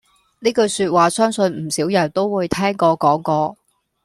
[0.39, 3.55] 呢句說話相信唔少人都會聽過講過